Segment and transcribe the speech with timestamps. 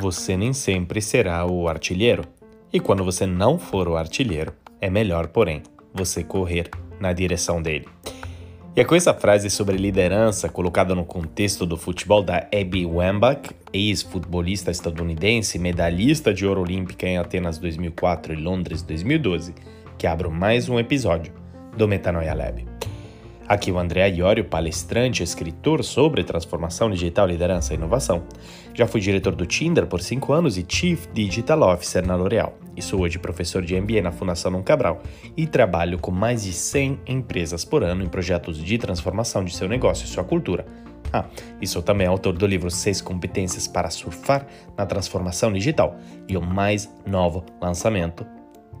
[0.00, 2.24] você nem sempre será o artilheiro.
[2.72, 5.62] E quando você não for o artilheiro, é melhor, porém,
[5.92, 6.68] você correr
[7.00, 7.86] na direção dele.
[8.76, 13.50] E é com essa frase sobre liderança colocada no contexto do futebol da Abby Wambach,
[13.72, 19.54] ex-futebolista estadunidense, medalhista de ouro olímpica em Atenas 2004 e Londres 2012,
[19.96, 21.32] que abro mais um episódio
[21.76, 22.73] do Metanoia Lab.
[23.46, 28.24] Aqui o André Iorio, palestrante e escritor sobre transformação digital, liderança e inovação.
[28.72, 32.56] Já fui diretor do Tinder por 5 anos e Chief Digital Officer na L'Oréal.
[32.74, 35.02] E sou hoje professor de MBA na Fundação Num Cabral
[35.36, 39.68] e trabalho com mais de 100 empresas por ano em projetos de transformação de seu
[39.68, 40.64] negócio e sua cultura.
[41.12, 41.26] Ah,
[41.60, 46.40] e sou também autor do livro 6 Competências para Surfar na Transformação Digital e o
[46.40, 48.26] mais novo lançamento,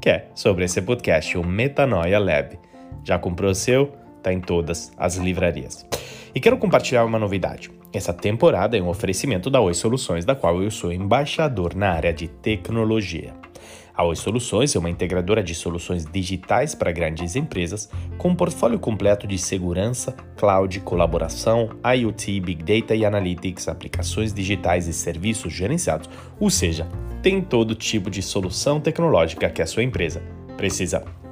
[0.00, 2.58] que é sobre esse podcast, o Metanoia Lab.
[3.04, 4.03] Já comprou o seu?
[4.24, 5.86] Está em todas as livrarias.
[6.34, 7.70] E quero compartilhar uma novidade.
[7.92, 12.12] Essa temporada é um oferecimento da Oi Soluções, da qual eu sou embaixador na área
[12.12, 13.34] de tecnologia.
[13.96, 18.80] A Oi Soluções é uma integradora de soluções digitais para grandes empresas, com um portfólio
[18.80, 26.10] completo de segurança, cloud, colaboração, IoT, Big Data e Analytics, aplicações digitais e serviços gerenciados,
[26.40, 26.88] ou seja,
[27.22, 30.20] tem todo tipo de solução tecnológica que a sua empresa
[30.56, 31.23] precisa.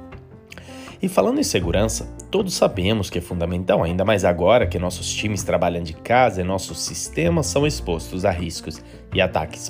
[1.03, 5.43] E falando em segurança, todos sabemos que é fundamental, ainda mais agora que nossos times
[5.43, 8.81] trabalham de casa e nossos sistemas são expostos a riscos
[9.13, 9.69] e ataques.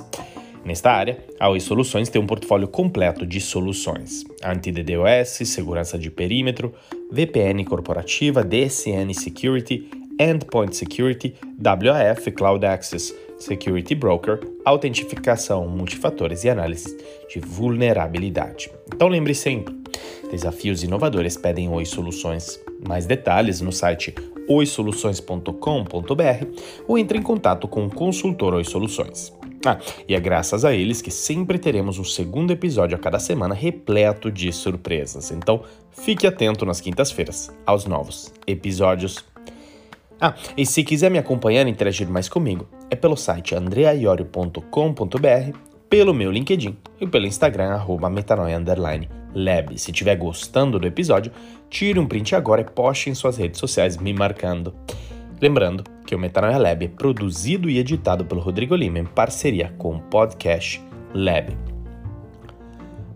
[0.64, 6.72] Nesta área, a Oi Soluções tem um portfólio completo de soluções: anti-DDoS, segurança de perímetro,
[7.12, 9.90] VPN corporativa, DSN Security,
[10.20, 13.12] Endpoint Security, WAF Cloud Access,
[13.44, 16.98] Security Broker, autentificação multifatores e análise
[17.30, 18.72] de vulnerabilidade.
[18.94, 19.76] Então lembre sempre,
[20.34, 22.60] Desafios inovadores pedem Oi Soluções.
[22.88, 24.16] Mais detalhes no site
[24.50, 25.52] oisoluções.com.br
[26.88, 29.32] ou entre em contato com o consultor Oi Soluções.
[29.64, 29.78] Ah,
[30.08, 34.32] e é graças a eles que sempre teremos um segundo episódio a cada semana repleto
[34.32, 35.30] de surpresas.
[35.30, 35.62] Então,
[35.92, 39.24] fique atento nas quintas-feiras aos novos episódios.
[40.26, 45.58] Ah, e se quiser me acompanhar e interagir mais comigo, é pelo site andreaiorio.com.br,
[45.90, 48.58] pelo meu LinkedIn e pelo Instagram, arroba metanoia
[49.36, 49.78] Lab.
[49.78, 51.30] Se estiver gostando do episódio,
[51.70, 54.74] tire um print agora e poste em suas redes sociais me marcando.
[55.42, 59.98] Lembrando que o Metanoia Lab é produzido e editado pelo Rodrigo Lima em parceria com
[59.98, 60.82] o Podcast
[61.14, 61.54] Lab.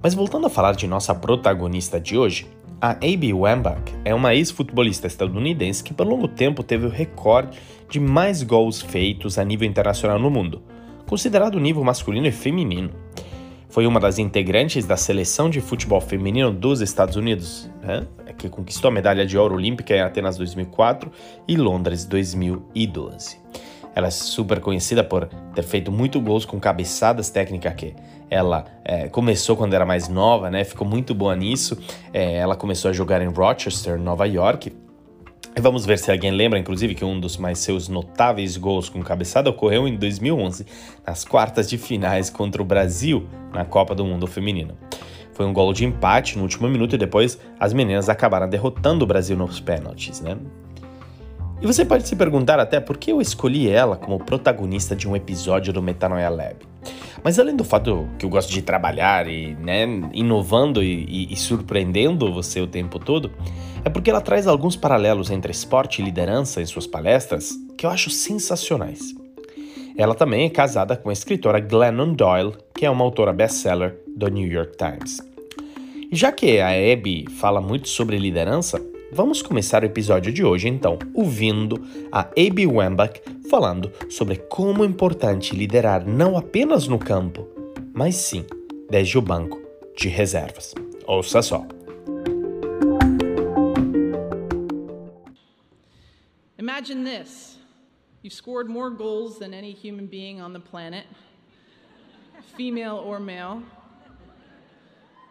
[0.04, 2.48] Mas voltando a falar de nossa protagonista de hoje,
[2.80, 3.34] a A.B.
[3.34, 7.58] Wambach é uma ex-futebolista estadunidense que por longo tempo teve o recorde
[7.90, 10.62] de mais gols feitos a nível internacional no mundo,
[11.08, 12.92] considerado nível masculino e feminino.
[13.70, 18.08] Foi uma das integrantes da seleção de futebol feminino dos Estados Unidos, né?
[18.38, 21.12] que conquistou a medalha de ouro olímpica em Atenas 2004
[21.48, 23.40] e Londres 2012.
[23.96, 27.96] Ela é super conhecida por ter feito muito gols com cabeçadas técnicas que
[28.30, 30.64] ela é, começou quando era mais nova, né?
[30.64, 31.78] Ficou muito boa nisso.
[32.14, 34.72] É, ela começou a jogar em Rochester, Nova York,
[35.62, 39.50] vamos ver se alguém lembra, inclusive, que um dos mais seus notáveis gols com cabeçada
[39.50, 40.66] ocorreu em 2011,
[41.06, 44.78] nas quartas de finais contra o Brasil na Copa do Mundo Feminino.
[45.34, 49.08] Foi um gol de empate no último minuto e depois as meninas acabaram derrotando o
[49.08, 50.38] Brasil nos pênaltis, né?
[51.60, 55.16] E você pode se perguntar até por que eu escolhi ela como protagonista de um
[55.16, 56.56] episódio do Metanoia Lab.
[57.24, 61.36] Mas além do fato que eu gosto de trabalhar e né, inovando e, e, e
[61.36, 63.32] surpreendendo você o tempo todo,
[63.84, 67.90] é porque ela traz alguns paralelos entre esporte e liderança em suas palestras que eu
[67.90, 69.16] acho sensacionais.
[69.98, 74.28] Ela também é casada com a escritora Glennon Doyle, que é uma autora best-seller do
[74.28, 75.20] New York Times.
[76.12, 78.80] E já que a Abby fala muito sobre liderança,
[79.12, 81.82] vamos começar o episódio de hoje então ouvindo
[82.12, 87.48] a Abby Wambach falando sobre como é importante liderar não apenas no campo,
[87.94, 88.46] mas sim
[88.90, 89.62] desde o banco
[89.96, 90.74] de reservas.
[91.06, 91.66] Ouça só.
[96.58, 97.58] Imagine this.
[98.22, 101.06] You scored more goals than any human being on the planet,
[102.58, 103.62] female or male.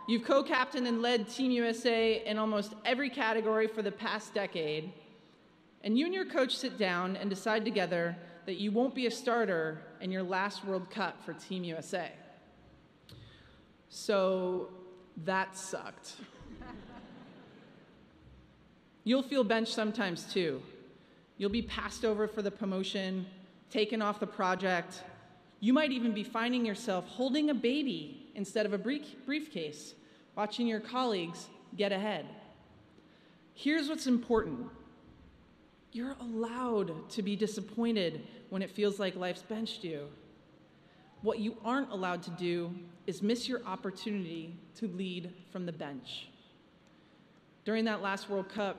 [0.08, 4.92] You've co captained and led Team USA in almost every category for the past decade.
[5.82, 8.16] And you and your coach sit down and decide together
[8.46, 12.12] that you won't be a starter in your last World Cup for Team USA.
[13.88, 14.68] So
[15.24, 16.14] that sucked.
[19.02, 20.62] You'll feel benched sometimes too.
[21.38, 23.26] You'll be passed over for the promotion,
[23.70, 25.02] taken off the project.
[25.60, 29.94] You might even be finding yourself holding a baby instead of a briefcase,
[30.36, 32.26] watching your colleagues get ahead.
[33.54, 34.68] Here's what's important
[35.92, 40.08] you're allowed to be disappointed when it feels like life's benched you.
[41.22, 42.70] What you aren't allowed to do
[43.06, 46.28] is miss your opportunity to lead from the bench.
[47.64, 48.76] During that last World Cup,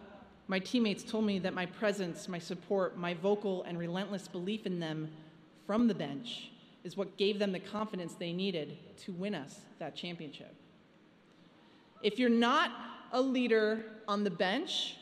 [0.48, 4.80] my teammates told me that my presence, my support, my vocal and relentless belief in
[4.80, 5.10] them
[5.66, 6.52] from the bench
[6.88, 10.56] is what gave them the confidence they needed to win us that championship.
[12.02, 12.72] If you're not
[13.12, 14.96] a leader on the bench,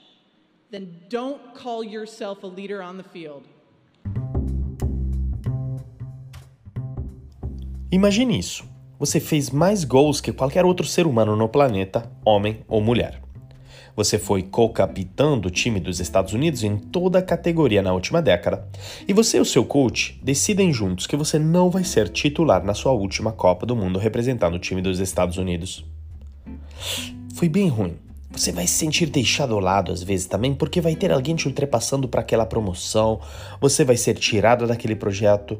[0.71, 3.43] then don't call yourself a leader on the field.
[7.91, 8.63] Imagine isso.
[8.97, 13.24] Você fez mais gols que qualquer outro ser humano no planeta, homem ou mulher.
[13.95, 18.67] Você foi co-capitão do time dos Estados Unidos em toda a categoria na última década.
[19.07, 22.73] E você e o seu coach decidem juntos que você não vai ser titular na
[22.73, 25.85] sua última Copa do Mundo representando o time dos Estados Unidos.
[27.35, 27.95] Foi bem ruim.
[28.31, 31.47] Você vai se sentir deixado ao lado às vezes também, porque vai ter alguém te
[31.47, 33.21] ultrapassando para aquela promoção,
[33.61, 35.57] você vai ser tirado daquele projeto.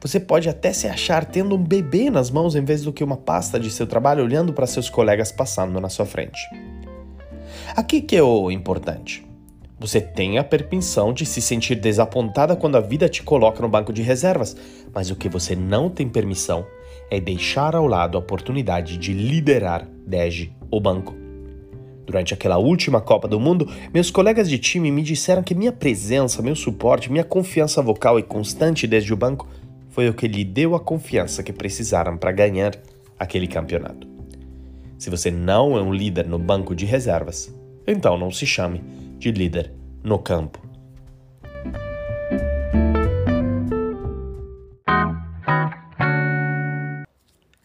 [0.00, 3.18] Você pode até se achar tendo um bebê nas mãos em vez do que uma
[3.18, 6.40] pasta de seu trabalho olhando para seus colegas passando na sua frente.
[7.74, 9.26] Aqui que é o importante.
[9.78, 13.92] Você tem a permissão de se sentir desapontada quando a vida te coloca no banco
[13.92, 14.56] de reservas,
[14.94, 16.64] mas o que você não tem permissão
[17.10, 21.14] é deixar ao lado a oportunidade de liderar desde o banco.
[22.06, 26.40] Durante aquela última Copa do Mundo, meus colegas de time me disseram que minha presença,
[26.40, 29.46] meu suporte, minha confiança vocal e constante desde o banco
[29.90, 32.76] foi o que lhe deu a confiança que precisaram para ganhar
[33.18, 34.06] aquele campeonato.
[34.98, 37.52] Se você não é um líder no banco de reservas,
[37.86, 38.82] então não se chame
[39.18, 39.72] de líder
[40.02, 40.66] no campo.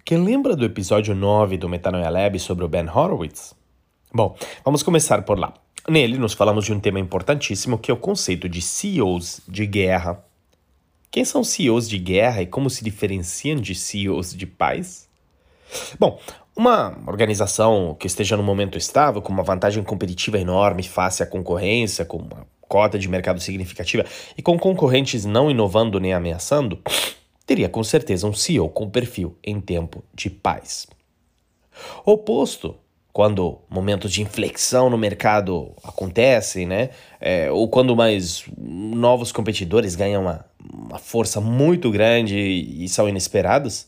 [0.06, 3.56] Quem lembra do episódio 9 do Metanoia Lab sobre o Ben Horowitz?
[4.14, 4.36] Bom,
[4.66, 5.54] vamos começar por lá.
[5.88, 10.22] Nele, nos falamos de um tema importantíssimo que é o conceito de CEOs de guerra.
[11.10, 15.10] Quem são CEOs de guerra e como se diferenciam de CEOs de paz?
[15.98, 16.20] Bom,
[16.56, 22.06] uma organização que esteja num momento estável, com uma vantagem competitiva enorme face à concorrência,
[22.06, 24.06] com uma cota de mercado significativa
[24.38, 26.80] e com concorrentes não inovando nem ameaçando,
[27.46, 30.88] teria com certeza um CEO com perfil em tempo de paz.
[32.06, 32.76] Oposto,
[33.12, 36.92] quando momentos de inflexão no mercado acontecem, né?
[37.20, 43.88] É, ou quando mais novos competidores ganham uma, uma força muito grande e são inesperados,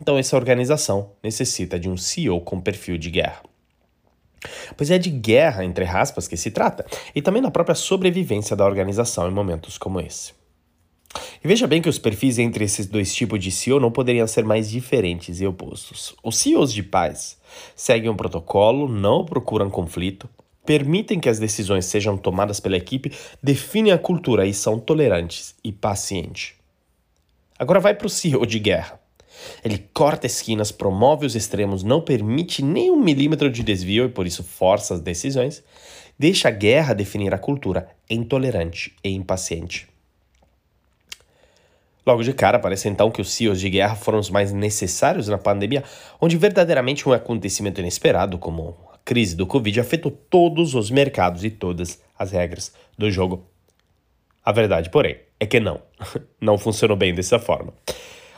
[0.00, 3.42] então, essa organização necessita de um CEO com perfil de guerra.
[4.76, 6.84] Pois é de guerra, entre aspas, que se trata,
[7.14, 10.32] e também da própria sobrevivência da organização em momentos como esse.
[11.44, 14.44] E veja bem que os perfis entre esses dois tipos de CEO não poderiam ser
[14.44, 16.14] mais diferentes e opostos.
[16.22, 17.38] Os CEOs de paz
[17.76, 20.28] seguem um protocolo, não procuram conflito,
[20.64, 23.12] permitem que as decisões sejam tomadas pela equipe,
[23.42, 26.54] definem a cultura e são tolerantes e pacientes.
[27.58, 29.01] Agora vai para o CEO de guerra.
[29.64, 34.26] Ele corta esquinas, promove os extremos, não permite nem um milímetro de desvio e por
[34.26, 35.62] isso força as decisões,
[36.18, 39.88] deixa a guerra definir a cultura, é intolerante e impaciente.
[42.04, 45.38] Logo de cara, parece então que os CEOs de guerra foram os mais necessários na
[45.38, 45.84] pandemia,
[46.20, 51.50] onde verdadeiramente um acontecimento inesperado, como a crise do Covid, afetou todos os mercados e
[51.50, 53.46] todas as regras do jogo.
[54.44, 55.80] A verdade, porém, é que não.
[56.40, 57.72] Não funcionou bem dessa forma.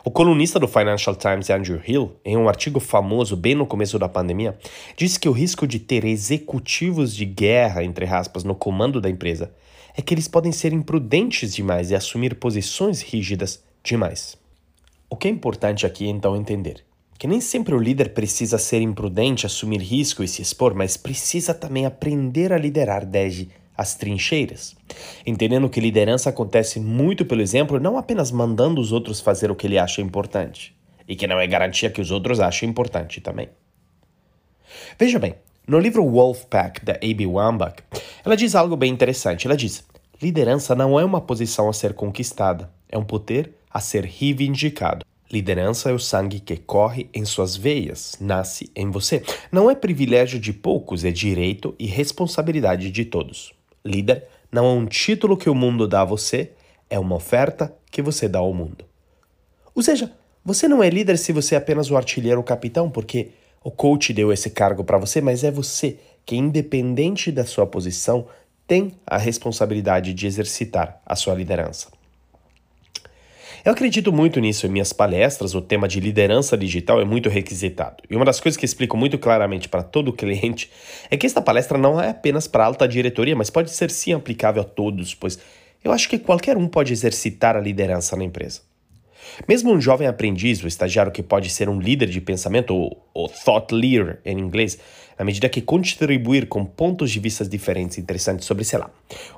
[0.07, 4.07] O colunista do Financial Times, Andrew Hill, em um artigo famoso bem no começo da
[4.07, 4.55] pandemia,
[4.95, 9.51] disse que o risco de ter executivos de guerra, entre aspas, no comando da empresa
[9.97, 14.37] é que eles podem ser imprudentes demais e assumir posições rígidas demais.
[15.09, 16.85] O que é importante aqui então entender
[17.17, 21.51] que nem sempre o líder precisa ser imprudente, assumir risco e se expor, mas precisa
[21.51, 24.75] também aprender a liderar desde as trincheiras,
[25.25, 29.67] entendendo que liderança acontece muito pelo exemplo, não apenas mandando os outros fazer o que
[29.67, 30.75] ele acha importante,
[31.07, 33.49] e que não é garantia que os outros achem importante também.
[34.97, 35.35] Veja bem,
[35.67, 37.25] no livro Wolfpack da A.B.
[37.25, 37.81] Wambach,
[38.23, 39.47] ela diz algo bem interessante.
[39.47, 39.83] Ela diz:
[40.21, 45.03] liderança não é uma posição a ser conquistada, é um poder a ser reivindicado.
[45.31, 49.23] Liderança é o sangue que corre em suas veias, nasce em você.
[49.51, 53.54] Não é privilégio de poucos, é direito e responsabilidade de todos.
[53.85, 56.51] Líder não é um título que o mundo dá a você,
[56.89, 58.85] é uma oferta que você dá ao mundo.
[59.73, 60.11] Ou seja,
[60.43, 63.31] você não é líder se você é apenas o artilheiro ou capitão, porque
[63.63, 68.27] o coach deu esse cargo para você, mas é você que, independente da sua posição,
[68.67, 71.87] tem a responsabilidade de exercitar a sua liderança.
[73.65, 78.03] Eu acredito muito nisso em minhas palestras, o tema de liderança digital é muito requisitado.
[78.07, 80.69] E uma das coisas que explico muito claramente para todo cliente
[81.09, 84.61] é que esta palestra não é apenas para alta diretoria, mas pode ser sim aplicável
[84.61, 85.39] a todos, pois
[85.83, 88.61] eu acho que qualquer um pode exercitar a liderança na empresa.
[89.47, 93.29] Mesmo um jovem aprendiz, o estagiário que pode ser um líder de pensamento, ou, ou
[93.29, 94.77] thought leader em inglês,
[95.17, 98.89] na medida que contribuir com pontos de vista diferentes e interessantes sobre, sei lá,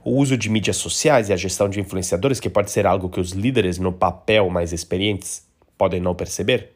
[0.03, 3.20] o uso de mídias sociais e a gestão de influenciadores, que pode ser algo que
[3.20, 5.44] os líderes no papel mais experientes
[5.77, 6.72] podem não perceber.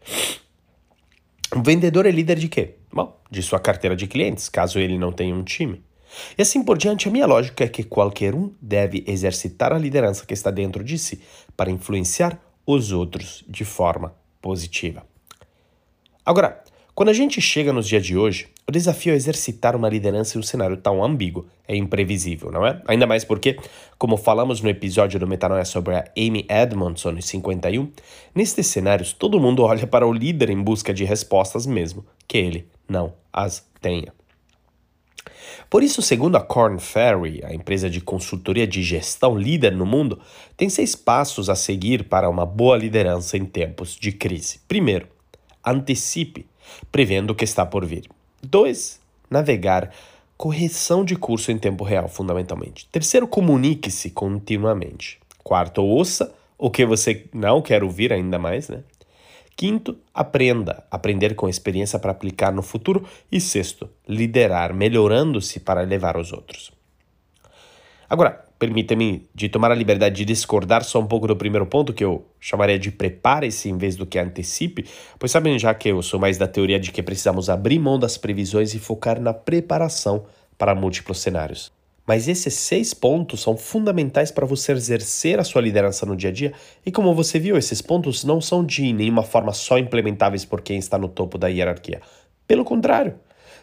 [1.56, 2.76] Um vendedor é líder de quê?
[2.94, 5.84] Bom, de sua carteira de clientes, caso ele não tenha um time.
[6.38, 10.26] E assim por diante, a minha lógica é que qualquer um deve exercitar a liderança
[10.26, 11.22] que está dentro de si
[11.56, 15.06] para influenciar os outros de forma positiva.
[16.26, 16.64] Agora,
[16.94, 20.40] quando a gente chega nos dias de hoje, o desafio é exercitar uma liderança em
[20.40, 22.82] um cenário tão ambíguo é imprevisível, não é?
[22.86, 23.58] Ainda mais porque,
[23.98, 27.90] como falamos no episódio do Metanoia sobre a Amy Edmondson em 51,
[28.36, 32.68] nestes cenários todo mundo olha para o líder em busca de respostas mesmo que ele
[32.88, 34.14] não as tenha.
[35.70, 40.20] Por isso, segundo a Korn Ferry, a empresa de consultoria de gestão líder no mundo,
[40.58, 44.60] tem seis passos a seguir para uma boa liderança em tempos de crise.
[44.68, 45.08] Primeiro,
[45.66, 46.46] antecipe,
[46.92, 48.10] prevendo o que está por vir.
[48.42, 49.00] Dois,
[49.30, 49.92] navegar,
[50.36, 52.88] correção de curso em tempo real, fundamentalmente.
[52.92, 55.20] Terceiro, comunique-se continuamente.
[55.44, 58.84] Quarto, ouça o que você não quer ouvir ainda mais, né?
[59.56, 60.84] Quinto, aprenda.
[60.90, 63.06] Aprender com experiência para aplicar no futuro.
[63.32, 66.72] E sexto, liderar, melhorando-se para levar os outros.
[68.10, 72.04] Agora, permita-me de tomar a liberdade de discordar só um pouco do primeiro ponto, que
[72.04, 74.86] eu chamaria de prepare-se em vez do que antecipe,
[75.18, 78.18] pois sabem já que eu sou mais da teoria de que precisamos abrir mão das
[78.18, 80.26] previsões e focar na preparação
[80.58, 81.72] para múltiplos cenários.
[82.06, 86.34] Mas esses seis pontos são fundamentais para você exercer a sua liderança no dia a
[86.34, 86.54] dia,
[86.86, 90.78] e como você viu, esses pontos não são de nenhuma forma só implementáveis por quem
[90.78, 92.02] está no topo da hierarquia.
[92.48, 93.16] Pelo contrário,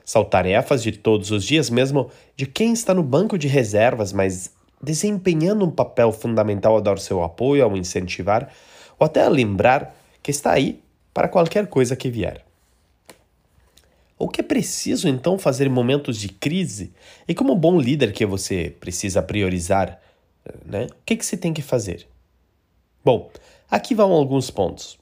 [0.05, 4.51] são tarefas de todos os dias, mesmo de quem está no banco de reservas, mas
[4.83, 8.51] desempenhando um papel fundamental a dar seu apoio, ao incentivar,
[8.99, 10.81] ou até a lembrar que está aí
[11.13, 12.48] para qualquer coisa que vier.
[14.19, 16.93] O que é preciso então fazer em momentos de crise?
[17.27, 20.01] E como bom líder que você precisa priorizar,
[20.65, 20.87] né?
[20.87, 22.07] O que, que você tem que fazer?
[23.05, 23.31] Bom,
[23.71, 24.99] aqui vão alguns pontos.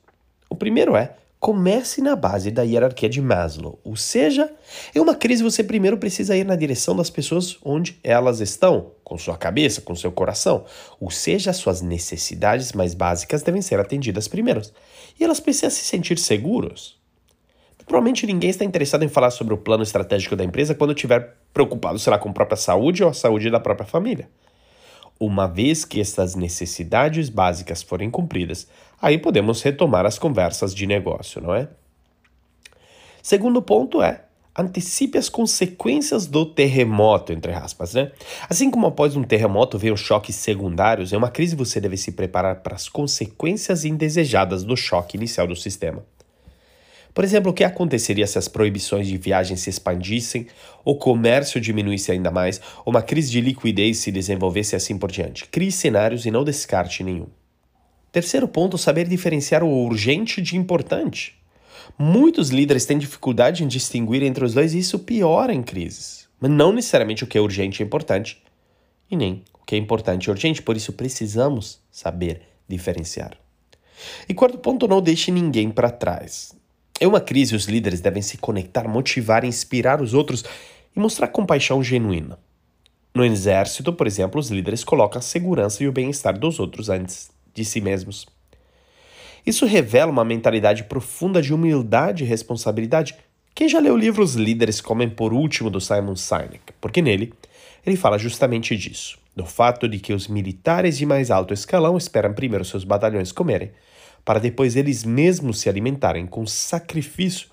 [0.50, 4.50] O primeiro é comece na base da hierarquia de Maslow, ou seja,
[4.94, 9.16] em uma crise você primeiro precisa ir na direção das pessoas onde elas estão, com
[9.16, 10.64] sua cabeça, com seu coração,
[10.98, 14.62] ou seja, suas necessidades mais básicas devem ser atendidas primeiro.
[15.20, 16.95] E elas precisam se sentir seguros.
[17.86, 21.98] Provavelmente ninguém está interessado em falar sobre o plano estratégico da empresa quando estiver preocupado,
[21.98, 24.28] será com a própria saúde ou a saúde da própria família.
[25.18, 28.66] Uma vez que estas necessidades básicas forem cumpridas,
[29.00, 31.68] aí podemos retomar as conversas de negócio, não é?
[33.22, 34.24] Segundo ponto é
[34.58, 38.10] antecipe as consequências do terremoto, entre aspas, né?
[38.48, 42.12] Assim como após um terremoto vem os choques secundários, em uma crise você deve se
[42.12, 46.04] preparar para as consequências indesejadas do choque inicial do sistema.
[47.16, 50.48] Por exemplo, o que aconteceria se as proibições de viagem se expandissem,
[50.84, 55.46] o comércio diminuísse ainda mais, uma crise de liquidez se desenvolvesse assim por diante?
[55.46, 57.28] Crie cenários e não descarte nenhum.
[58.12, 61.34] Terceiro ponto, saber diferenciar o urgente de importante.
[61.98, 66.28] Muitos líderes têm dificuldade em distinguir entre os dois e isso piora em crises.
[66.38, 68.42] Mas não necessariamente o que é urgente é importante,
[69.10, 73.38] e nem o que é importante é urgente, por isso precisamos saber diferenciar.
[74.28, 76.54] E quarto ponto, não deixe ninguém para trás.
[77.00, 80.44] Em uma crise, os líderes devem se conectar, motivar, inspirar os outros
[80.94, 82.38] e mostrar compaixão genuína.
[83.14, 87.30] No exército, por exemplo, os líderes colocam a segurança e o bem-estar dos outros antes
[87.54, 88.26] de si mesmos.
[89.44, 93.14] Isso revela uma mentalidade profunda de humildade e responsabilidade.
[93.54, 96.72] Quem já leu o livro Os Líderes Comem por Último, do Simon Sinek?
[96.80, 97.32] Porque nele
[97.86, 102.34] ele fala justamente disso, do fato de que os militares de mais alto escalão esperam
[102.34, 103.70] primeiro seus batalhões comerem
[104.26, 107.48] para depois eles mesmos se alimentarem com sacrifício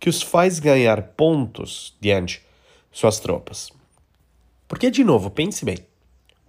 [0.00, 2.42] que os faz ganhar pontos diante
[2.90, 3.70] suas tropas.
[4.66, 5.76] Porque, de novo, pense bem.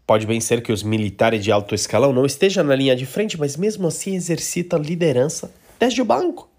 [0.08, 3.38] Pode bem ser que os militares de alto escalão não estejam na linha de frente,
[3.38, 6.50] mas mesmo assim exercitam liderança desde o banco.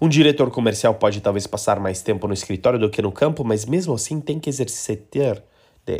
[0.00, 3.64] Um diretor comercial pode talvez passar mais tempo no escritório do que no campo, mas
[3.64, 5.42] mesmo assim tem que exercitar,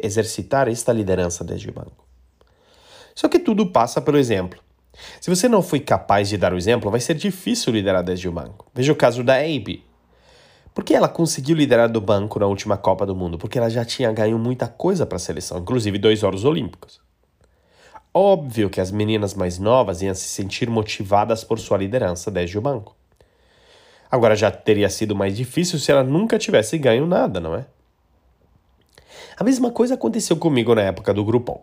[0.01, 2.07] exercitar esta liderança desde o banco.
[3.17, 4.66] Só que tudo passa pelo exemplo.
[5.21, 8.33] Se você não foi capaz de dar o exemplo, vai ser difícil liderar desde o
[8.33, 8.67] banco.
[8.75, 9.85] Veja o caso da Abe.
[10.75, 13.39] Por que ela conseguiu liderar do banco na última Copa do Mundo?
[13.39, 17.01] Porque ela já tinha ganho muita coisa para a seleção, inclusive dois ouros olímpicos.
[18.13, 22.61] Óbvio que as meninas mais novas iam se sentir motivadas por sua liderança desde o
[22.61, 22.97] banco.
[24.11, 27.67] Agora já teria sido mais difícil se ela nunca tivesse ganho nada, não é?
[29.39, 31.61] A mesma coisa aconteceu comigo na época do grupão.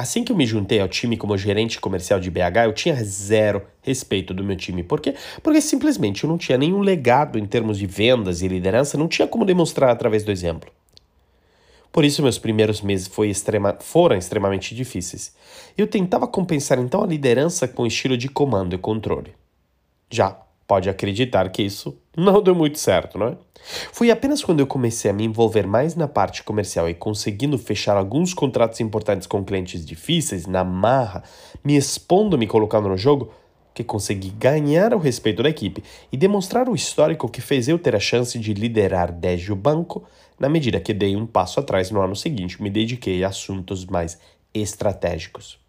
[0.00, 3.60] Assim que eu me juntei ao time como gerente comercial de BH, eu tinha zero
[3.82, 4.82] respeito do meu time.
[4.82, 5.14] Por quê?
[5.42, 9.28] Porque simplesmente eu não tinha nenhum legado em termos de vendas e liderança, não tinha
[9.28, 10.72] como demonstrar através do exemplo.
[11.92, 15.34] Por isso, meus primeiros meses extrema, foram extremamente difíceis.
[15.76, 19.34] Eu tentava compensar então a liderança com estilo de comando e controle.
[20.08, 20.34] Já
[20.70, 23.36] pode acreditar que isso não deu muito certo, não é?
[23.92, 27.96] Foi apenas quando eu comecei a me envolver mais na parte comercial e conseguindo fechar
[27.96, 31.24] alguns contratos importantes com clientes difíceis, na marra,
[31.64, 33.34] me expondo, me colocando no jogo,
[33.74, 37.96] que consegui ganhar o respeito da equipe e demonstrar o histórico que fez eu ter
[37.96, 40.04] a chance de liderar desde o banco,
[40.38, 44.20] na medida que dei um passo atrás no ano seguinte, me dediquei a assuntos mais
[44.54, 45.59] estratégicos.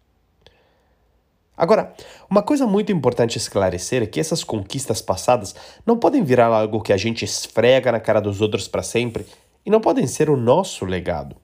[1.56, 1.92] Agora,
[2.30, 5.54] uma coisa muito importante esclarecer é que essas conquistas passadas
[5.84, 9.26] não podem virar algo que a gente esfrega na cara dos outros para sempre
[9.64, 11.36] e não podem ser o nosso legado.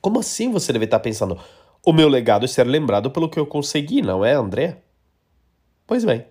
[0.00, 1.38] Como assim você deve estar pensando?
[1.84, 4.78] O meu legado é ser lembrado pelo que eu consegui, não é, André?
[5.86, 6.26] Pois bem,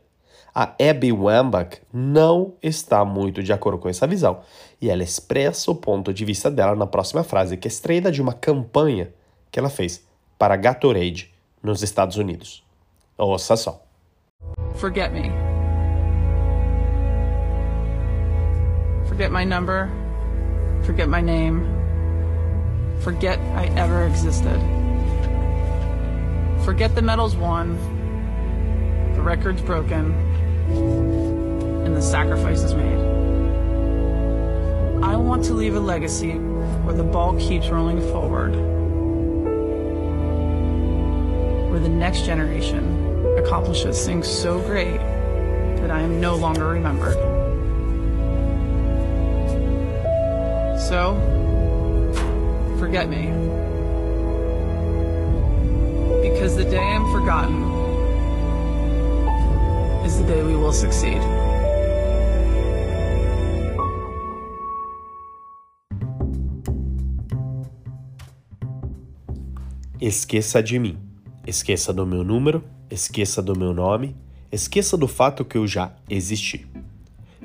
[0.54, 4.42] a Abby Wambach não está muito de acordo com essa visão
[4.82, 8.22] e ela expressa o ponto de vista dela na próxima frase, que é extraída de
[8.22, 9.14] uma campanha
[9.50, 10.06] que ela fez
[10.38, 11.31] para Gatorade
[11.64, 12.64] nos Estados Unidos.
[13.18, 13.84] Ouça só.
[14.76, 15.32] Forget me.
[19.08, 19.90] Forget my number.
[20.84, 21.68] Forget my name.
[23.02, 24.60] Forget I ever existed.
[26.64, 27.76] Forget the medals won,
[29.16, 30.14] the records broken,
[31.86, 33.00] and the sacrifices made.
[35.04, 36.34] I want to leave a legacy
[36.84, 38.81] where the ball keeps rolling forward
[41.72, 42.84] where the next generation
[43.38, 45.00] accomplishes things so great
[45.80, 47.16] that I am no longer remembered.
[50.78, 51.16] So,
[52.78, 53.28] forget me.
[56.22, 57.62] Because the day I'm forgotten
[60.06, 61.22] is the day we will succeed.
[70.02, 71.11] Esqueça de mim.
[71.46, 74.16] Esqueça do meu número, esqueça do meu nome,
[74.52, 76.68] esqueça do fato que eu já existi.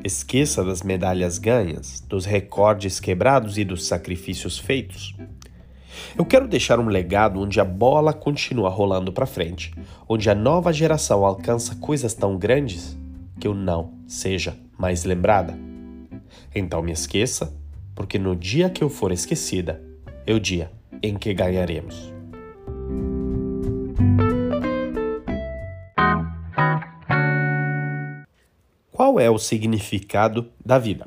[0.05, 5.15] Esqueça das medalhas ganhas, dos recordes quebrados e dos sacrifícios feitos.
[6.17, 9.73] Eu quero deixar um legado onde a bola continua rolando para frente,
[10.07, 12.95] onde a nova geração alcança coisas tão grandes
[13.41, 15.59] que eu não seja mais lembrada.
[16.55, 17.51] Então me esqueça,
[17.95, 19.83] porque no dia que eu for esquecida,
[20.27, 20.71] é o dia
[21.03, 22.16] em que ganharemos.
[29.17, 31.07] Qual é o significado da vida?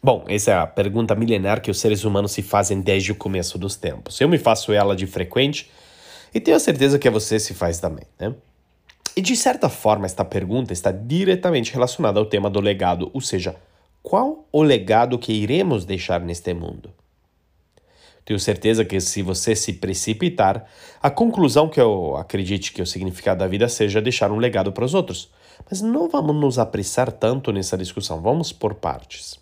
[0.00, 3.58] Bom, essa é a pergunta milenar que os seres humanos se fazem desde o começo
[3.58, 4.20] dos tempos.
[4.20, 5.68] Eu me faço ela de frequente
[6.32, 8.32] e tenho a certeza que você se faz também, né?
[9.16, 13.56] E de certa forma, esta pergunta está diretamente relacionada ao tema do legado, ou seja,
[14.00, 16.92] qual o legado que iremos deixar neste mundo?
[18.24, 20.66] Tenho certeza que se você se precipitar,
[21.02, 24.84] a conclusão que eu acredite que o significado da vida seja deixar um legado para
[24.84, 25.32] os outros.
[25.70, 29.38] Mas não vamos nos apressar tanto nessa discussão, vamos por partes.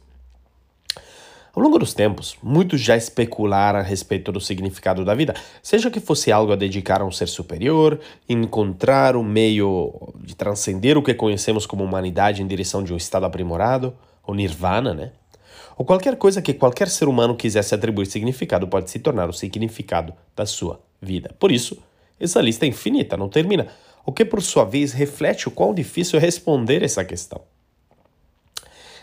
[1.54, 6.00] Ao longo dos tempos, muitos já especularam a respeito do significado da vida, seja que
[6.00, 11.12] fosse algo a dedicar a um ser superior, encontrar um meio de transcender o que
[11.12, 13.94] conhecemos como humanidade em direção de um estado aprimorado,
[14.26, 15.12] ou nirvana, né?
[15.76, 20.14] Ou qualquer coisa que qualquer ser humano quisesse atribuir significado pode se tornar o significado
[20.34, 21.34] da sua vida.
[21.38, 21.76] Por isso,
[22.18, 23.66] essa lista é infinita, não termina
[24.04, 27.42] o que por sua vez reflete o quão difícil é responder essa questão.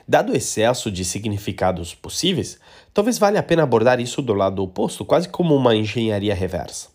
[0.07, 2.59] Dado o excesso de significados possíveis,
[2.93, 6.89] talvez valha a pena abordar isso do lado oposto, quase como uma engenharia reversa.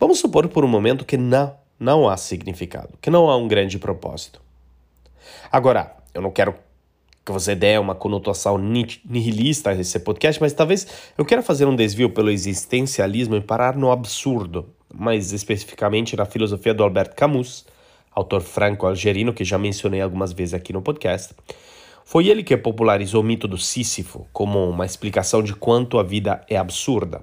[0.00, 3.78] Vamos supor por um momento que não, não há significado, que não há um grande
[3.78, 4.40] propósito.
[5.50, 6.54] Agora, eu não quero
[7.24, 11.76] que você dê uma conotação nihilista a esse podcast, mas talvez eu quero fazer um
[11.76, 17.64] desvio pelo existencialismo e parar no absurdo, mais especificamente na filosofia do Albert Camus,
[18.14, 21.34] autor franco-algerino que já mencionei algumas vezes aqui no podcast.
[22.04, 26.44] Foi ele que popularizou o mito do Sísifo como uma explicação de quanto a vida
[26.48, 27.22] é absurda.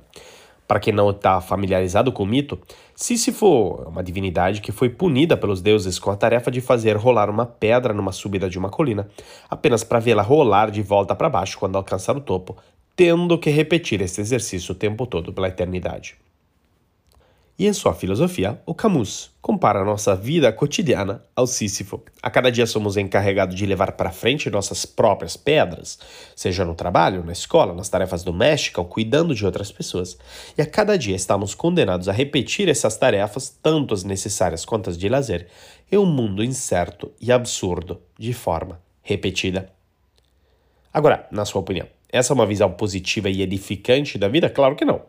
[0.68, 2.60] Para quem não está familiarizado com o mito,
[2.96, 7.30] Sísifo é uma divindade que foi punida pelos deuses com a tarefa de fazer rolar
[7.30, 9.10] uma pedra numa subida de uma colina,
[9.50, 12.56] apenas para vê-la rolar de volta para baixo quando alcançar o topo,
[12.96, 16.16] tendo que repetir esse exercício o tempo todo pela eternidade.
[17.60, 22.02] E em sua filosofia, o Camus compara nossa vida cotidiana ao Sísifo.
[22.24, 26.00] A cada dia somos encarregados de levar para frente nossas próprias pedras,
[26.34, 30.18] seja no trabalho, na escola, nas tarefas domésticas ou cuidando de outras pessoas.
[30.58, 34.98] E a cada dia estamos condenados a repetir essas tarefas, tanto as necessárias quanto as
[34.98, 35.48] de lazer,
[35.92, 39.70] em um mundo incerto e absurdo, de forma repetida.
[40.94, 44.50] Agora, na sua opinião, essa é uma visão positiva e edificante da vida?
[44.50, 45.02] Claro que não.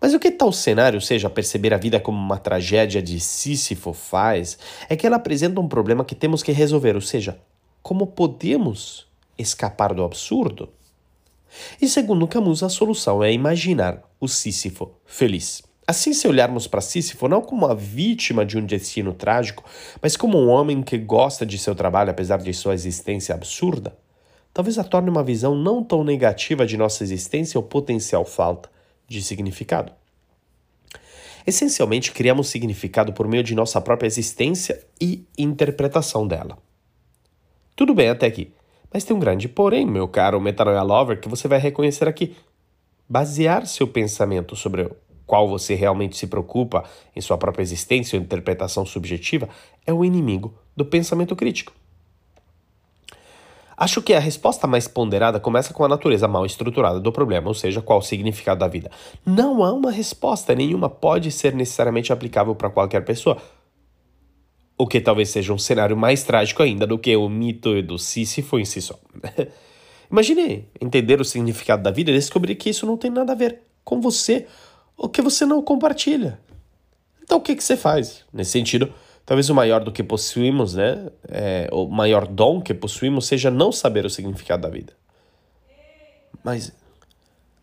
[0.00, 4.56] Mas o que tal cenário seja perceber a vida como uma tragédia de Sísifo faz,
[4.88, 7.38] é que ela apresenta um problema que temos que resolver, ou seja,
[7.82, 10.68] como podemos escapar do absurdo?
[11.80, 15.62] E segundo Camus, a solução é imaginar o Sísifo feliz.
[15.86, 19.64] Assim, se olharmos para Sísifo não como a vítima de um destino trágico,
[20.00, 23.96] mas como um homem que gosta de seu trabalho apesar de sua existência absurda,
[24.52, 28.68] talvez a torne uma visão não tão negativa de nossa existência ou potencial falta
[29.08, 29.92] de significado.
[31.46, 36.58] Essencialmente, criamos significado por meio de nossa própria existência e interpretação dela.
[37.74, 38.52] Tudo bem até aqui,
[38.92, 42.36] mas tem um grande porém, meu caro Metanoia Lover, que você vai reconhecer aqui.
[43.08, 48.22] Basear seu pensamento sobre o qual você realmente se preocupa em sua própria existência ou
[48.22, 49.48] interpretação subjetiva
[49.86, 51.72] é o inimigo do pensamento crítico.
[53.78, 57.54] Acho que a resposta mais ponderada começa com a natureza mal estruturada do problema, ou
[57.54, 58.90] seja, qual o significado da vida.
[59.24, 63.38] Não há uma resposta, nenhuma pode ser necessariamente aplicável para qualquer pessoa.
[64.76, 68.58] O que talvez seja um cenário mais trágico ainda do que o mito do Sísifo
[68.58, 68.98] em si só.
[70.10, 73.60] Imagine entender o significado da vida e descobrir que isso não tem nada a ver
[73.84, 74.46] com você,
[74.96, 76.40] ou que você não compartilha.
[77.22, 78.24] Então o que, que você faz?
[78.32, 78.92] Nesse sentido,
[79.28, 81.06] Talvez o maior do que possuímos, né?
[81.28, 84.94] É, o maior dom que possuímos seja não saber o significado da vida.
[86.42, 86.72] Mas,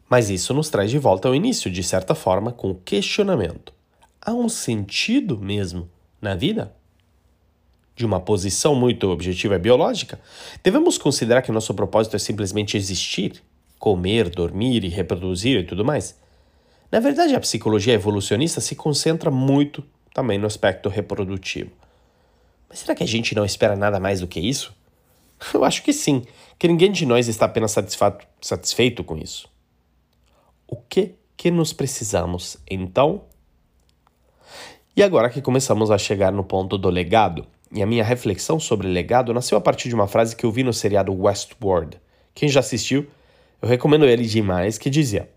[0.08, 3.74] mas isso nos traz de volta ao início, de certa forma, com o questionamento.
[4.22, 5.90] Há um sentido mesmo
[6.22, 6.72] na vida?
[7.96, 10.20] De uma posição muito objetiva e biológica,
[10.64, 13.42] devemos considerar que nosso propósito é simplesmente existir,
[13.80, 16.16] comer, dormir e reproduzir e tudo mais.
[16.92, 19.84] Na verdade, a psicologia evolucionista se concentra muito
[20.16, 21.72] também no aspecto reprodutivo.
[22.70, 24.74] Mas será que a gente não espera nada mais do que isso?
[25.54, 26.24] Eu acho que sim,
[26.58, 27.76] que ninguém de nós está apenas
[28.42, 29.50] satisfeito com isso.
[30.66, 33.24] O que que nos precisamos então?
[34.96, 38.88] E agora que começamos a chegar no ponto do legado, e a minha reflexão sobre
[38.88, 42.00] legado nasceu a partir de uma frase que eu vi no seriado Westworld.
[42.34, 43.06] Quem já assistiu,
[43.62, 45.30] eu recomendo ele demais, que dizia: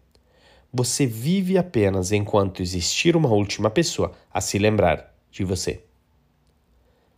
[0.72, 5.82] você vive apenas enquanto existir uma última pessoa a se lembrar de você.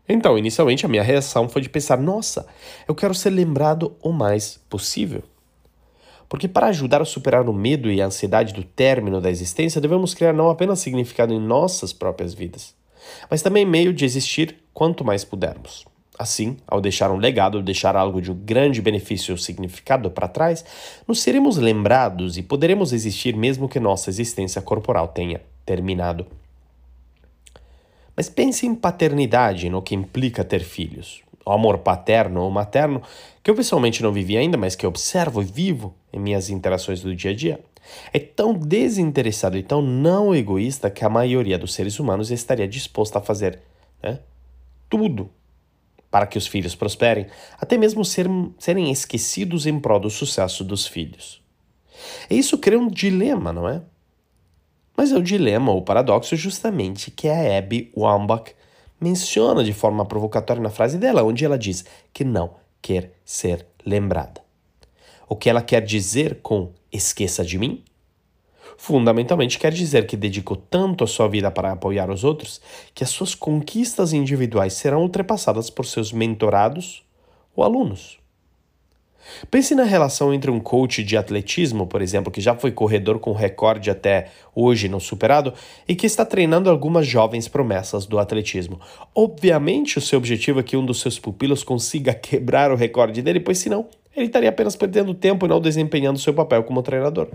[0.08, 2.46] Então, inicialmente, a minha reação foi de pensar: nossa,
[2.86, 5.22] eu quero ser lembrado o mais possível.
[6.28, 10.14] Porque para ajudar a superar o medo e a ansiedade do término da existência, devemos
[10.14, 12.74] criar não apenas significado em nossas próprias vidas,
[13.28, 15.89] mas também meio de existir quanto mais pudermos.
[16.20, 20.62] Assim, ao deixar um legado, deixar algo de um grande benefício ou significado para trás,
[21.08, 26.26] nos seremos lembrados e poderemos existir mesmo que nossa existência corporal tenha terminado.
[28.14, 31.22] Mas pense em paternidade, no que implica ter filhos.
[31.42, 33.00] O amor paterno ou materno,
[33.42, 37.16] que eu pessoalmente não vivi ainda, mas que observo e vivo em minhas interações do
[37.16, 37.60] dia a dia,
[38.12, 43.20] é tão desinteressado e tão não egoísta que a maioria dos seres humanos estaria disposta
[43.20, 43.58] a fazer
[44.02, 44.18] né,
[44.86, 45.30] tudo
[46.10, 47.26] para que os filhos prosperem,
[47.58, 48.26] até mesmo ser,
[48.58, 51.40] serem esquecidos em prol do sucesso dos filhos.
[52.28, 53.82] E isso cria um dilema, não é?
[54.96, 58.54] Mas é o dilema ou paradoxo justamente que a Abby Wambach
[59.00, 64.42] menciona de forma provocatória na frase dela, onde ela diz que não quer ser lembrada.
[65.28, 67.84] O que ela quer dizer com esqueça de mim
[68.82, 72.62] Fundamentalmente quer dizer que dedicou tanto a sua vida para apoiar os outros
[72.94, 77.02] que as suas conquistas individuais serão ultrapassadas por seus mentorados
[77.54, 78.18] ou alunos.
[79.50, 83.34] Pense na relação entre um coach de atletismo, por exemplo, que já foi corredor com
[83.34, 85.52] recorde até hoje não superado
[85.86, 88.80] e que está treinando algumas jovens promessas do atletismo.
[89.14, 93.40] Obviamente, o seu objetivo é que um dos seus pupilos consiga quebrar o recorde dele,
[93.40, 97.28] pois senão ele estaria apenas perdendo tempo e não desempenhando seu papel como treinador.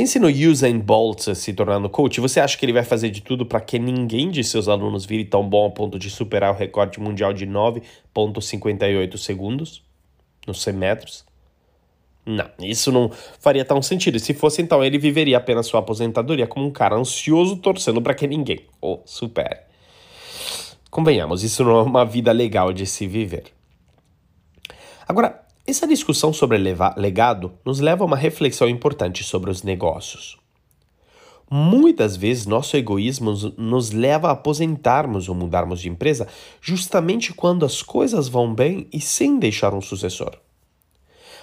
[0.00, 2.22] Pense no Usain Bolt se tornando coach.
[2.22, 5.26] Você acha que ele vai fazer de tudo para que ninguém de seus alunos vire
[5.26, 9.82] tão bom a ponto de superar o recorde mundial de 9,58 segundos
[10.46, 11.26] nos 100 metros?
[12.24, 13.10] Não, isso não
[13.40, 14.18] faria tão sentido.
[14.18, 18.26] Se fosse, então ele viveria apenas sua aposentadoria como um cara ansioso torcendo para que
[18.26, 19.58] ninguém o supere.
[20.90, 23.52] Convenhamos, isso não é uma vida legal de se viver.
[25.06, 26.58] Agora, essa discussão sobre
[26.96, 30.38] legado nos leva a uma reflexão importante sobre os negócios.
[31.52, 36.28] Muitas vezes nosso egoísmo nos leva a aposentarmos ou mudarmos de empresa
[36.60, 40.36] justamente quando as coisas vão bem e sem deixar um sucessor.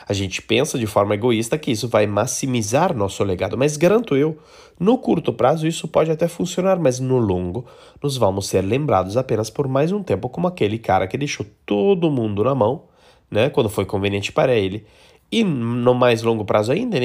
[0.08, 4.40] A gente pensa de forma egoísta que isso vai maximizar nosso legado, mas garanto eu,
[4.80, 7.66] no curto prazo isso pode até funcionar, mas no longo
[8.02, 12.10] nos vamos ser lembrados apenas por mais um tempo como aquele cara que deixou todo
[12.10, 12.84] mundo na mão,
[13.30, 14.86] né, quando foi conveniente para ele.
[15.32, 16.98] E no mais longo prazo ainda,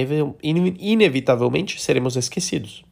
[0.78, 2.84] inevitavelmente seremos esquecidos.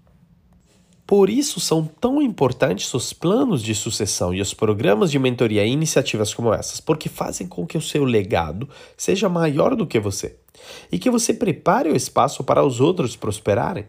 [1.07, 5.71] Por isso são tão importantes os planos de sucessão e os programas de mentoria e
[5.73, 10.37] iniciativas como essas, porque fazem com que o seu legado seja maior do que você
[10.90, 13.87] e que você prepare o espaço para os outros prosperarem.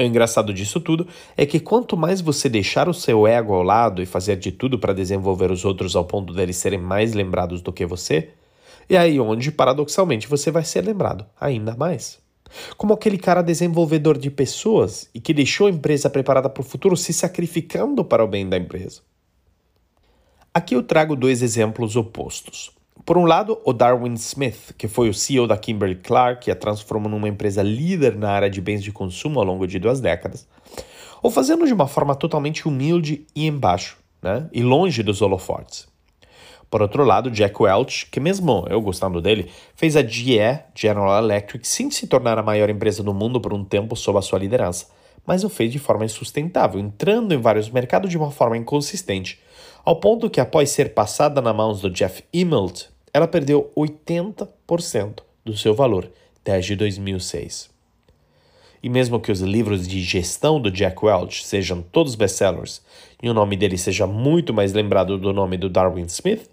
[0.00, 4.02] O engraçado disso tudo é que quanto mais você deixar o seu ego ao lado
[4.02, 7.72] e fazer de tudo para desenvolver os outros ao ponto deles serem mais lembrados do
[7.72, 8.30] que você,
[8.88, 12.20] é aí onde, paradoxalmente, você vai ser lembrado ainda mais.
[12.76, 16.96] Como aquele cara desenvolvedor de pessoas e que deixou a empresa preparada para o futuro
[16.96, 19.00] se sacrificando para o bem da empresa.
[20.52, 22.70] Aqui eu trago dois exemplos opostos.
[23.06, 26.56] Por um lado, o Darwin Smith, que foi o CEO da Kimberly Clark, que a
[26.56, 30.46] transformou numa empresa líder na área de bens de consumo ao longo de duas décadas,
[31.22, 34.48] ou fazendo de uma forma totalmente humilde e embaixo, né?
[34.52, 35.88] e longe dos holofotes.
[36.72, 40.38] Por outro lado, Jack Welch, que mesmo eu gostando dele, fez a GE,
[40.74, 44.22] General Electric, sem se tornar a maior empresa do mundo por um tempo sob a
[44.22, 44.86] sua liderança,
[45.26, 49.38] mas o fez de forma insustentável, entrando em vários mercados de uma forma inconsistente,
[49.84, 55.54] ao ponto que após ser passada nas mãos do Jeff Immelt, ela perdeu 80% do
[55.54, 56.10] seu valor
[56.42, 57.68] desde 2006.
[58.82, 62.80] E mesmo que os livros de gestão do Jack Welch sejam todos best-sellers
[63.22, 66.50] e o nome dele seja muito mais lembrado do nome do Darwin Smith,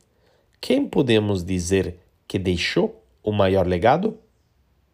[0.61, 4.17] quem podemos dizer que deixou o maior legado?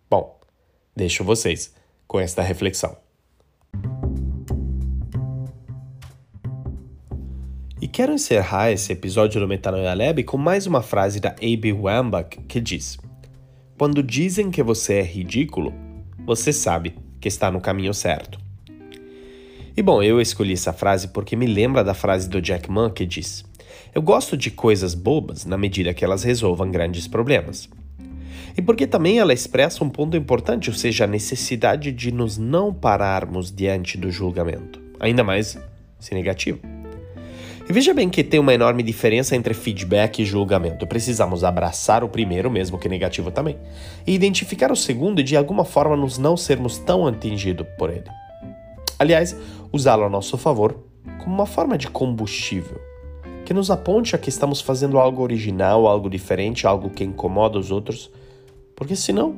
[0.10, 0.39] Bom,
[0.95, 1.73] deixo vocês
[2.08, 2.95] com esta reflexão.
[7.82, 11.73] E quero encerrar esse episódio do Metanoia Lab com mais uma frase da A.B.
[11.73, 12.97] Wambach que diz:
[13.78, 15.73] Quando dizem que você é ridículo,
[16.25, 18.39] você sabe que está no caminho certo.
[19.75, 23.06] E bom, eu escolhi essa frase porque me lembra da frase do Jack Ma que
[23.06, 23.43] diz:
[23.93, 27.69] eu gosto de coisas bobas na medida que elas resolvam grandes problemas.
[28.57, 32.73] E porque também ela expressa um ponto importante, ou seja, a necessidade de nos não
[32.73, 35.57] pararmos diante do julgamento, ainda mais
[35.99, 36.59] se negativo.
[37.67, 40.85] E veja bem que tem uma enorme diferença entre feedback e julgamento.
[40.85, 43.57] Precisamos abraçar o primeiro, mesmo que negativo também,
[44.05, 48.05] e identificar o segundo e de alguma forma nos não sermos tão atingidos por ele.
[48.99, 49.35] Aliás,
[49.71, 50.79] usá-lo a nosso favor
[51.17, 52.79] como uma forma de combustível
[53.45, 57.71] que nos aponte a que estamos fazendo algo original, algo diferente, algo que incomoda os
[57.71, 58.12] outros,
[58.75, 59.36] porque senão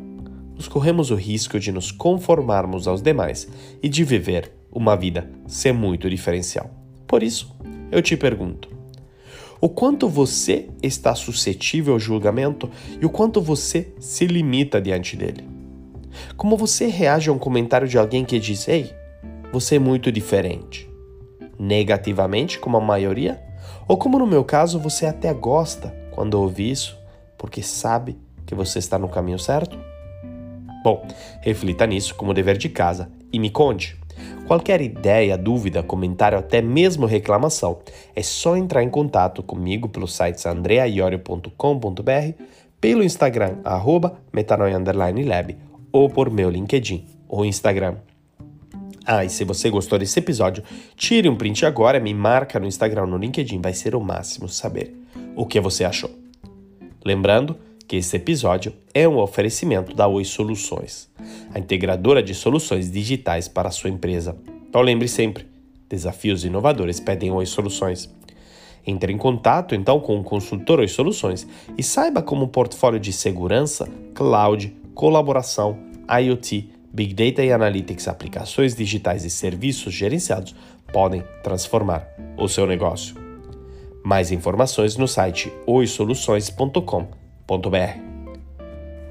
[0.55, 3.47] nos corremos o risco de nos conformarmos aos demais
[3.83, 6.71] e de viver uma vida sem muito diferencial.
[7.05, 7.53] Por isso,
[7.91, 8.69] eu te pergunto:
[9.59, 12.69] o quanto você está suscetível ao julgamento
[13.01, 15.43] e o quanto você se limita diante dele?
[16.35, 18.91] Como você reage a um comentário de alguém que diz: Ei,
[19.51, 20.89] você é muito diferente?
[21.59, 23.46] Negativamente, como a maioria?
[23.87, 26.97] Ou como no meu caso, você até gosta quando ouve isso,
[27.37, 29.77] porque sabe que você está no caminho certo?
[30.83, 31.05] Bom,
[31.41, 33.97] reflita nisso como dever de casa e me conte.
[34.45, 37.79] Qualquer ideia, dúvida, comentário, até mesmo reclamação,
[38.15, 42.43] é só entrar em contato comigo pelo site andreaiorio.com.br,
[42.79, 45.57] pelo Instagram, arroba metanoia_lab,
[45.91, 47.95] ou por meu LinkedIn ou Instagram.
[49.09, 50.61] Ah, e se você gostou desse episódio,
[50.97, 54.93] tire um print agora, me marca no Instagram no LinkedIn, vai ser o máximo saber
[55.33, 56.11] o que você achou.
[57.05, 57.55] Lembrando
[57.87, 61.07] que esse episódio é um oferecimento da Oi Soluções,
[61.53, 64.35] a integradora de soluções digitais para a sua empresa.
[64.67, 65.47] Então lembre sempre,
[65.87, 68.13] desafios inovadores pedem Oi Soluções.
[68.85, 73.13] Entre em contato então com o consultor Oi Soluções e saiba como o portfólio de
[73.13, 75.77] segurança, cloud, colaboração,
[76.09, 80.55] IoT Big Data e Analytics, aplicações digitais e serviços gerenciados
[80.91, 83.15] podem transformar o seu negócio.
[84.03, 86.97] Mais informações no site oisoluções.com.br.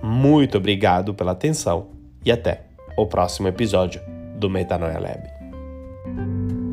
[0.03, 1.87] Muito obrigado pela atenção
[2.25, 2.63] e até
[2.97, 4.01] o próximo episódio
[4.37, 6.66] do Metanoia Lab.